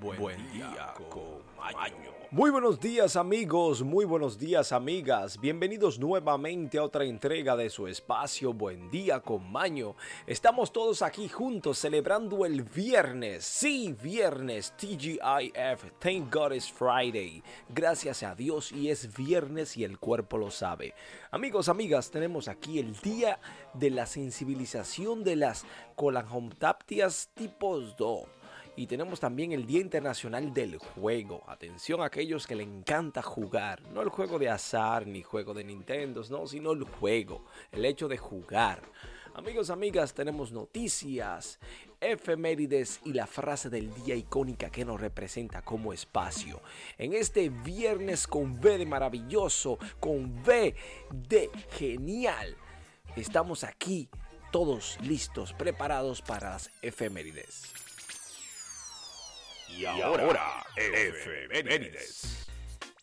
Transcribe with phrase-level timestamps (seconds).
[0.00, 2.12] Buen, día, con Maño.
[2.30, 5.40] Muy buenos días amigos, muy buenos días amigas.
[5.40, 9.94] Bienvenidos nuevamente a otra entrega de su espacio Buen día con Maño.
[10.26, 13.44] Estamos todos aquí juntos celebrando el viernes.
[13.44, 17.42] Sí, viernes, TGIF, Thank God it's Friday.
[17.70, 20.94] Gracias a Dios y es viernes y el cuerpo lo sabe.
[21.30, 23.38] Amigos, amigas, tenemos aquí el día
[23.72, 28.28] de la sensibilización de las colangiopatias tipos 2
[28.76, 31.42] y tenemos también el Día Internacional del Juego.
[31.46, 33.80] Atención a aquellos que le encanta jugar.
[33.92, 37.44] No el juego de azar ni juego de Nintendo, no, sino el juego.
[37.72, 38.82] El hecho de jugar.
[39.34, 41.58] Amigos, amigas, tenemos noticias,
[42.00, 46.60] efemérides y la frase del día icónica que nos representa como espacio.
[46.96, 50.74] En este viernes con V de maravilloso, con V
[51.12, 52.56] de genial.
[53.14, 54.08] Estamos aquí
[54.50, 57.74] todos listos, preparados para las efemérides.
[59.78, 62.46] Y ahora, efemérides.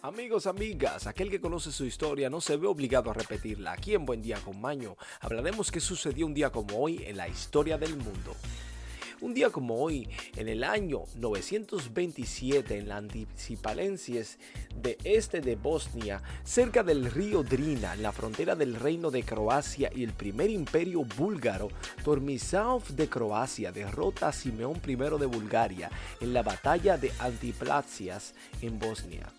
[0.00, 3.72] Amigos, amigas, aquel que conoce su historia no se ve obligado a repetirla.
[3.72, 7.28] Aquí en Buen Día con Maño hablaremos qué sucedió un día como hoy en la
[7.28, 8.34] historia del mundo.
[9.24, 14.38] Un día como hoy, en el año 927, en la Anticipalencies
[14.76, 19.90] de este de Bosnia, cerca del río Drina, en la frontera del reino de Croacia
[19.94, 21.68] y el primer imperio búlgaro,
[22.04, 28.78] Tormisaov de Croacia derrota a Simeón I de Bulgaria en la batalla de Antiplatsias en
[28.78, 29.32] Bosnia.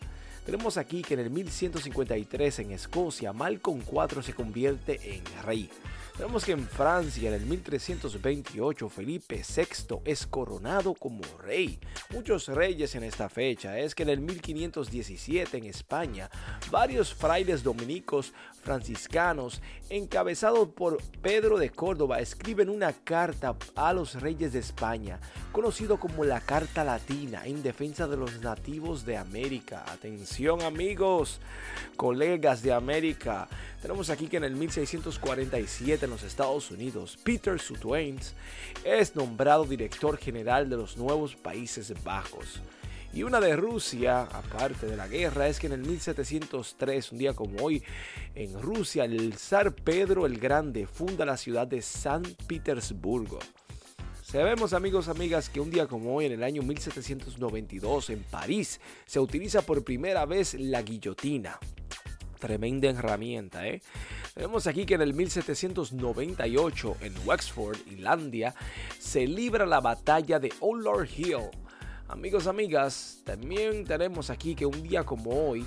[0.45, 5.71] Tenemos aquí que en el 1153 en Escocia, Malcolm IV se convierte en rey.
[6.19, 11.79] Vemos que en Francia, en el 1328, Felipe VI es coronado como rey.
[12.11, 13.79] Muchos reyes en esta fecha.
[13.79, 16.29] Es que en el 1517 en España,
[16.71, 24.53] varios frailes dominicos franciscanos, encabezados por Pedro de Córdoba, escriben una carta a los reyes
[24.53, 25.19] de España,
[25.51, 29.83] conocido como la Carta Latina, en defensa de los nativos de América.
[29.87, 30.34] Atención
[30.65, 31.39] amigos,
[31.95, 33.47] colegas de América.
[33.81, 38.33] Tenemos aquí que en el 1647 en los Estados Unidos, Peter Sutwains
[38.83, 42.59] es nombrado director general de los nuevos Países Bajos.
[43.13, 47.33] Y una de Rusia, aparte de la guerra, es que en el 1703, un día
[47.33, 47.81] como hoy,
[48.35, 53.39] en Rusia, el zar Pedro el Grande funda la ciudad de San Petersburgo.
[54.35, 59.21] Sabemos amigos, amigas, que un día como hoy, en el año 1792, en París, se
[59.21, 61.57] utiliza por primera vez la guillotina.
[62.37, 63.81] Tremenda herramienta, ¿eh?
[64.33, 68.53] Tenemos aquí que en el 1798 en Wexford, Irlandia,
[68.99, 71.49] se libra la batalla de Old Lord Hill.
[72.09, 75.65] Amigos, amigas, también tenemos aquí que un día como hoy,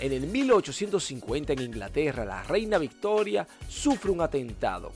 [0.00, 4.90] en el 1850 en Inglaterra, la reina Victoria sufre un atentado.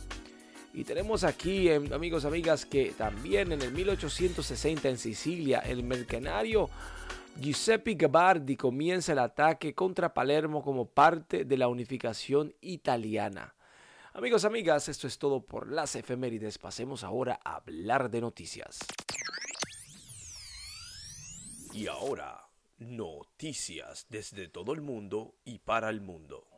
[0.75, 6.69] Y tenemos aquí, amigos, amigas, que también en el 1860 en Sicilia, el mercenario
[7.41, 13.55] Giuseppe Gabardi comienza el ataque contra Palermo como parte de la unificación italiana.
[14.15, 16.59] Amigos, amigas, esto es todo por las efemérides.
[16.59, 18.81] Pasemos ahora a hablar de noticias.
[21.73, 22.49] Y ahora,
[22.79, 26.49] noticias desde todo el mundo y para el mundo.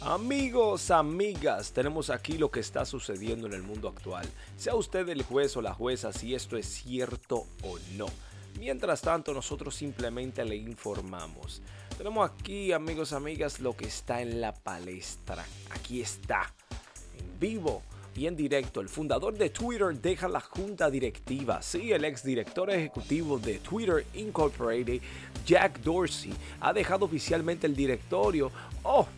[0.00, 4.24] Amigos, amigas, tenemos aquí lo que está sucediendo en el mundo actual.
[4.56, 8.06] Sea usted el juez o la jueza si esto es cierto o no.
[8.60, 11.62] Mientras tanto, nosotros simplemente le informamos.
[11.96, 15.44] Tenemos aquí, amigos, amigas, lo que está en la palestra.
[15.70, 16.54] Aquí está,
[17.18, 17.82] en vivo
[18.14, 18.80] y en directo.
[18.80, 21.60] El fundador de Twitter deja la junta directiva.
[21.60, 25.00] Sí, el exdirector ejecutivo de Twitter Incorporated,
[25.44, 28.52] Jack Dorsey, ha dejado oficialmente el directorio.
[28.84, 29.08] Oh,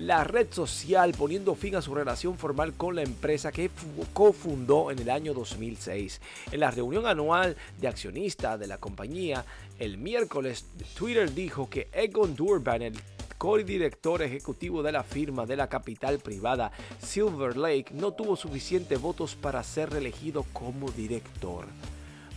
[0.00, 3.70] la red social poniendo fin a su relación formal con la empresa que
[4.14, 6.22] cofundó en el año 2006.
[6.52, 9.44] En la reunión anual de accionistas de la compañía,
[9.78, 10.64] el miércoles,
[10.96, 12.98] Twitter dijo que Egon Durban, el
[13.36, 16.72] co-director ejecutivo de la firma de la capital privada
[17.02, 21.66] Silver Lake, no tuvo suficientes votos para ser reelegido como director.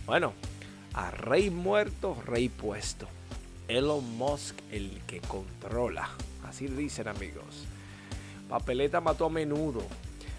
[0.04, 0.34] Bueno,
[0.92, 3.08] a rey muerto, rey puesto.
[3.68, 6.10] Elon Musk el que controla.
[6.54, 7.66] Así dicen amigos.
[8.48, 9.82] Papeleta mató a menudo.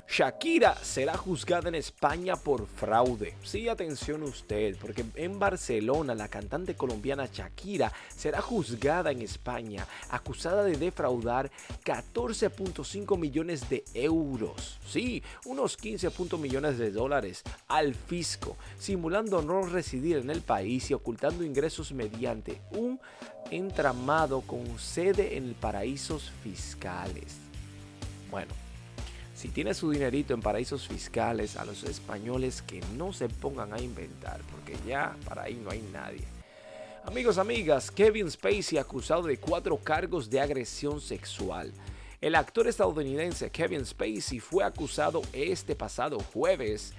[0.08, 3.36] Shakira será juzgada en España por fraude.
[3.44, 10.64] Sí, atención usted, porque en Barcelona la cantante colombiana Shakira será juzgada en España, acusada
[10.64, 11.52] de defraudar
[11.84, 14.80] 14.5 millones de euros.
[14.86, 20.94] Sí, unos 15 millones de dólares al fisco, simulando no residir en el país y
[20.94, 23.02] ocultando ingresos mediante un
[23.52, 27.38] entramado con sede en paraísos fiscales.
[28.32, 28.65] Bueno,
[29.36, 33.82] Si tiene su dinerito en paraísos fiscales, a los españoles que no se pongan a
[33.82, 36.24] inventar, porque ya para ahí no hay nadie.
[37.04, 41.74] Amigos, amigas, Kevin Spacey acusado de cuatro cargos de agresión sexual.
[42.22, 46.94] El actor estadounidense Kevin Spacey fue acusado este pasado jueves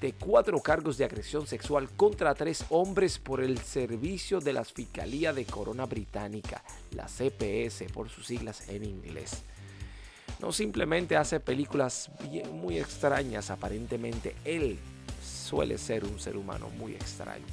[0.00, 5.32] de cuatro cargos de agresión sexual contra tres hombres por el servicio de la Fiscalía
[5.34, 9.44] de Corona Británica, la CPS por sus siglas en inglés.
[10.42, 12.10] No simplemente hace películas
[12.52, 14.76] muy extrañas, aparentemente él
[15.24, 17.46] suele ser un ser humano muy extraño.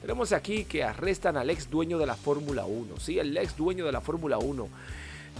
[0.00, 3.00] Tenemos aquí que arrestan al ex dueño de la Fórmula 1.
[3.00, 4.68] Sí, el ex dueño de la Fórmula 1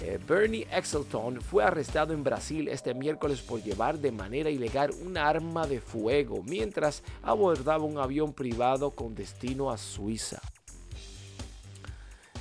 [0.03, 5.17] eh, Bernie Exelton fue arrestado en Brasil este miércoles por llevar de manera ilegal un
[5.17, 10.43] arma de fuego mientras abordaba un avión privado con destino a Suiza.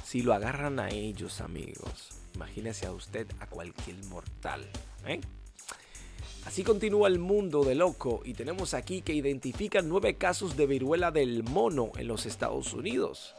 [0.04, 4.66] Si lo agarran a ellos, amigos, imagínese a usted a cualquier mortal.
[5.08, 5.20] ¿eh?
[6.46, 11.10] Así continúa el mundo de loco y tenemos aquí que identifican nueve casos de viruela
[11.10, 13.34] del mono en los Estados Unidos.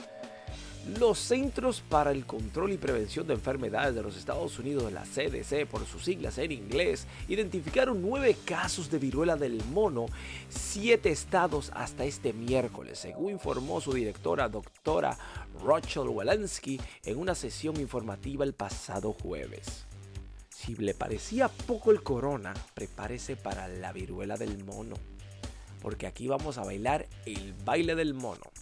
[0.87, 5.67] Los Centros para el Control y Prevención de Enfermedades de los Estados Unidos, la CDC
[5.67, 10.07] por sus siglas en inglés, identificaron nueve casos de viruela del mono,
[10.49, 15.19] siete estados hasta este miércoles, según informó su directora, doctora
[15.67, 19.87] Rachel Walensky, en una sesión informativa el pasado jueves.
[20.51, 24.95] Si le parecía poco el corona, prepárese para la viruela del mono,
[25.83, 28.53] porque aquí vamos a bailar el baile del mono.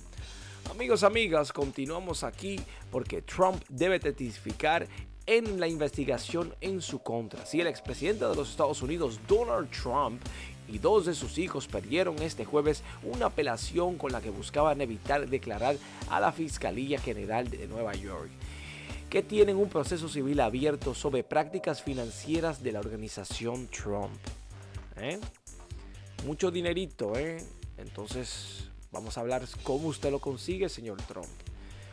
[0.70, 4.88] Amigos, amigas, continuamos aquí porque Trump debe testificar
[5.26, 7.46] en la investigación en su contra.
[7.46, 10.20] Si el expresidente de los Estados Unidos, Donald Trump,
[10.68, 15.28] y dos de sus hijos perdieron este jueves una apelación con la que buscaban evitar
[15.28, 15.76] declarar
[16.08, 18.30] a la Fiscalía General de Nueva York,
[19.10, 24.16] que tienen un proceso civil abierto sobre prácticas financieras de la organización Trump.
[24.96, 25.18] ¿Eh?
[26.26, 27.44] Mucho dinerito, ¿eh?
[27.76, 31.26] Entonces Vamos a hablar cómo usted lo consigue, señor Trump.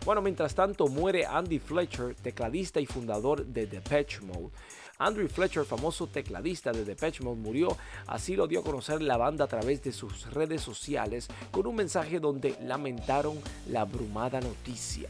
[0.05, 4.51] Bueno, mientras tanto muere Andy Fletcher, tecladista y fundador de Depeche Mode.
[4.99, 7.75] Andrew Fletcher, famoso tecladista de Depeche Mode, murió.
[8.05, 11.75] Así lo dio a conocer la banda a través de sus redes sociales con un
[11.75, 15.09] mensaje donde lamentaron la abrumada noticia.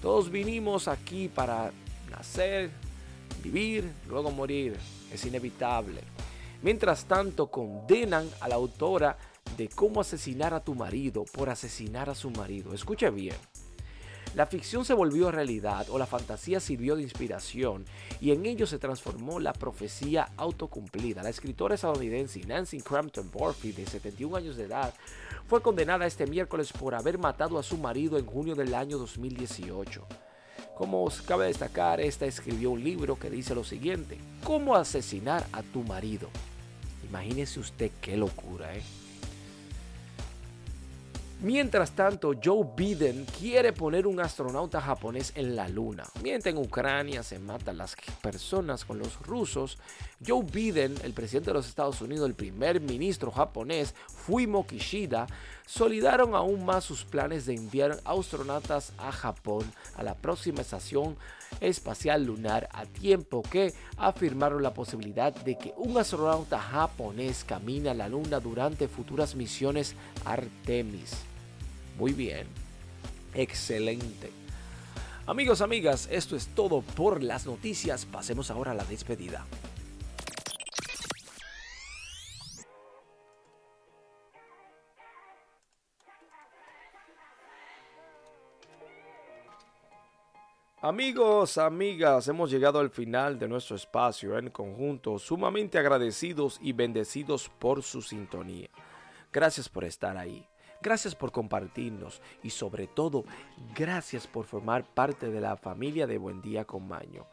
[0.00, 1.72] Todos vinimos aquí para
[2.08, 2.70] nacer,
[3.42, 4.76] vivir, luego morir.
[5.12, 6.02] Es inevitable.
[6.62, 9.18] Mientras tanto, condenan a la autora
[9.56, 12.74] de cómo asesinar a tu marido por asesinar a su marido.
[12.74, 13.36] Escuche bien.
[14.34, 17.84] La ficción se volvió realidad o la fantasía sirvió de inspiración
[18.20, 21.24] y en ello se transformó la profecía autocumplida.
[21.24, 24.94] La escritora estadounidense Nancy Crampton Borfi, de 71 años de edad,
[25.48, 30.06] fue condenada este miércoles por haber matado a su marido en junio del año 2018.
[30.76, 35.82] Como cabe destacar, esta escribió un libro que dice lo siguiente, ¿Cómo asesinar a tu
[35.82, 36.28] marido?
[37.08, 38.82] Imagínese usted qué locura, ¿eh?
[41.42, 46.04] Mientras tanto, Joe Biden quiere poner un astronauta japonés en la luna.
[46.22, 49.78] Mientras en Ucrania se matan las personas con los rusos,
[50.24, 55.26] Joe Biden, el presidente de los Estados Unidos, el primer ministro japonés, Fumio Kishida,
[55.64, 59.64] solidaron aún más sus planes de enviar astronautas a Japón
[59.96, 61.16] a la próxima estación
[61.62, 67.94] espacial lunar a tiempo que afirmaron la posibilidad de que un astronauta japonés camine a
[67.94, 69.94] la luna durante futuras misiones
[70.26, 71.29] Artemis.
[71.98, 72.46] Muy bien.
[73.34, 74.30] Excelente.
[75.26, 78.04] Amigos, amigas, esto es todo por las noticias.
[78.04, 79.46] Pasemos ahora a la despedida.
[90.82, 97.50] Amigos, amigas, hemos llegado al final de nuestro espacio en conjunto, sumamente agradecidos y bendecidos
[97.58, 98.70] por su sintonía.
[99.30, 100.48] Gracias por estar ahí.
[100.82, 103.24] Gracias por compartirnos y sobre todo,
[103.74, 107.26] gracias por formar parte de la familia de Buen Día con Maño.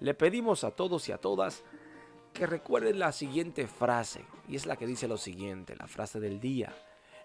[0.00, 1.62] Le pedimos a todos y a todas
[2.34, 6.40] que recuerden la siguiente frase, y es la que dice lo siguiente, la frase del
[6.40, 6.74] día.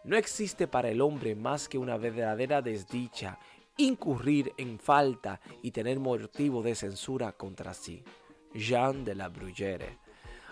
[0.05, 3.37] No existe para el hombre más que una verdadera desdicha,
[3.75, 8.01] incurrir en falta y tener motivo de censura contra sí.
[8.53, 10.04] Jean de la Bruyere.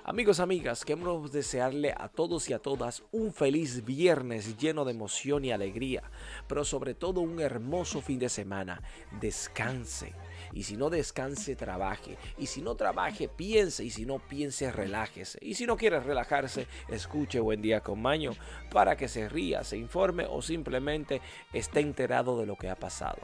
[0.05, 5.45] Amigos, amigas, queremos desearle a todos y a todas un feliz viernes lleno de emoción
[5.45, 6.03] y alegría,
[6.45, 8.81] pero sobre todo un hermoso fin de semana.
[9.22, 10.13] Descanse.
[10.51, 12.17] Y si no descanse, trabaje.
[12.38, 13.86] Y si no trabaje, piense.
[13.86, 15.39] Y si no piense, relájese.
[15.41, 18.31] Y si no quiere relajarse, escuche Buen Día con Maño
[18.74, 21.22] para que se ría, se informe o simplemente
[21.53, 23.19] esté enterado de lo que ha pasado.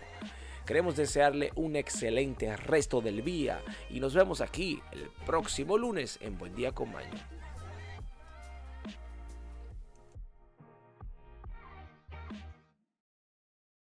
[0.65, 6.37] Queremos desearle un excelente resto del día y nos vemos aquí el próximo lunes en
[6.37, 7.38] Buen Día con.